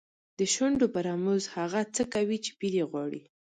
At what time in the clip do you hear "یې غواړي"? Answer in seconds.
2.79-3.21